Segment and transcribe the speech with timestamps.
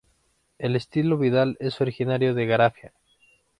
[0.57, 2.91] El Estilo Vidal es originario de Garafía.